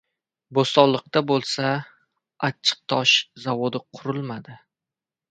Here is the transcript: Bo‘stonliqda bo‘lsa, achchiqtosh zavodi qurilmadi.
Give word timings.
Bo‘stonliqda 0.57 1.21
bo‘lsa, 1.31 1.67
achchiqtosh 2.47 3.13
zavodi 3.43 3.83
qurilmadi. 3.99 4.57